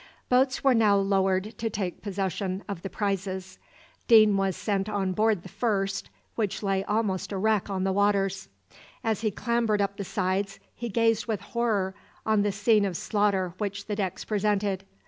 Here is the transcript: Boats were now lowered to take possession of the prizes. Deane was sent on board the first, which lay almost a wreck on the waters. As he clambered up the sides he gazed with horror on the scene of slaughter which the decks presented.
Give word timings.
Boats 0.29 0.63
were 0.63 0.73
now 0.73 0.95
lowered 0.95 1.55
to 1.59 1.69
take 1.69 2.01
possession 2.01 2.63
of 2.67 2.81
the 2.81 2.89
prizes. 2.89 3.59
Deane 4.07 4.35
was 4.35 4.55
sent 4.55 4.89
on 4.89 5.13
board 5.13 5.43
the 5.43 5.47
first, 5.47 6.09
which 6.33 6.63
lay 6.63 6.83
almost 6.85 7.31
a 7.31 7.37
wreck 7.37 7.69
on 7.69 7.83
the 7.83 7.91
waters. 7.91 8.49
As 9.03 9.21
he 9.21 9.29
clambered 9.29 9.79
up 9.79 9.97
the 9.97 10.03
sides 10.03 10.57
he 10.73 10.89
gazed 10.89 11.27
with 11.27 11.41
horror 11.41 11.93
on 12.25 12.41
the 12.41 12.51
scene 12.51 12.83
of 12.83 12.97
slaughter 12.97 13.53
which 13.59 13.85
the 13.85 13.95
decks 13.95 14.25
presented. 14.25 14.85